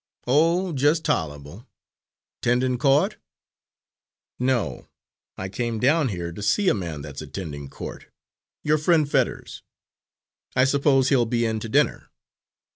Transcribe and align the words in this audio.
"Oh, 0.25 0.73
just 0.73 1.03
tol'able. 1.05 1.67
Tendin' 2.41 2.79
co't?" 2.79 3.17
"No, 4.39 4.87
I 5.37 5.47
came 5.47 5.77
down 5.79 6.07
here 6.07 6.31
to 6.31 6.41
see 6.41 6.69
a 6.69 6.73
man 6.73 7.03
that's 7.03 7.21
attending 7.21 7.69
court 7.69 8.07
your 8.63 8.79
friend 8.79 9.07
Fetters. 9.07 9.61
I 10.55 10.63
suppose 10.65 11.09
he'll 11.09 11.27
be 11.27 11.45
in 11.45 11.59
to 11.59 11.69
dinner." 11.69 12.09